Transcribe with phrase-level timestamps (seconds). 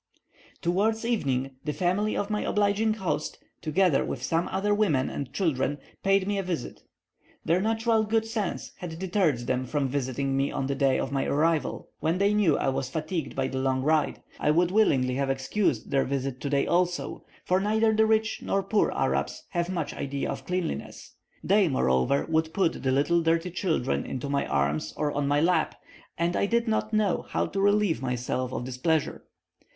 [0.63, 5.77] Towards evening the family of my obliging host, together with some other women and children,
[6.01, 6.81] paid me a visit.
[7.45, 11.25] Their natural good sense had deterred them from visiting me on the day of my
[11.27, 14.23] arrival, when they knew I was fatigued by the long ride.
[14.39, 18.91] I would willingly have excused their visit today also, for neither the rich nor poor
[18.93, 21.13] Arabs have much idea of cleanliness.
[21.43, 25.75] They, moreover, would put the little dirty children into my arms or on my lap,
[26.17, 29.25] and I did not know how to relieve myself of this pleasure.